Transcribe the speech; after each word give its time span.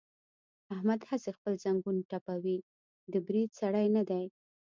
احمد 0.73 1.01
هسې 1.09 1.29
خپل 1.37 1.53
زنګون 1.63 1.97
ټپوي، 2.09 2.57
د 3.11 3.13
برید 3.27 3.49
سړی 3.59 3.87
نه 3.95 4.03
دی. 4.09 4.25